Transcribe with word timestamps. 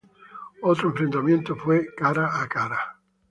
Otro 0.63 0.89
enfrentamiento 0.89 1.55
fue 1.55 1.85
cara 1.93 2.41
a 2.41 2.47
cara... 2.47 2.97